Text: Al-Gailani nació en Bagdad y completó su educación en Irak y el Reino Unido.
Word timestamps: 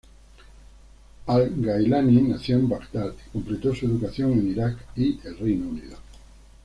Al-Gailani 1.27 2.21
nació 2.23 2.55
en 2.55 2.67
Bagdad 2.67 3.13
y 3.13 3.29
completó 3.29 3.75
su 3.75 3.85
educación 3.85 4.31
en 4.31 4.47
Irak 4.51 4.77
y 4.95 5.19
el 5.27 5.37
Reino 5.37 5.67
Unido. 5.69 5.95